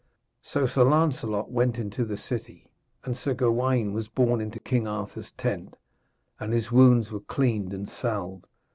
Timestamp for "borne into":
4.07-4.59